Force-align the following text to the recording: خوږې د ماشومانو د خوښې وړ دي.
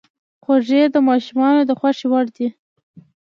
خوږې 0.43 0.81
د 0.93 0.95
ماشومانو 1.09 1.61
د 1.65 1.71
خوښې 1.79 2.07
وړ 2.11 2.25
دي. 2.35 2.47